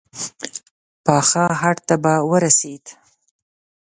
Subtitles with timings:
[1.05, 2.85] پاخه هډ ته به ورسېد.